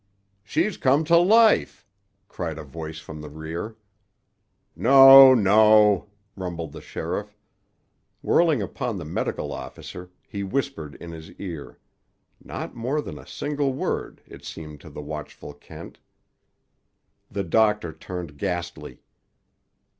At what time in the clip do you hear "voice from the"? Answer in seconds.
2.63-3.29